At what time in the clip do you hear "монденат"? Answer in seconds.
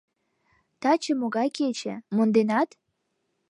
2.15-2.69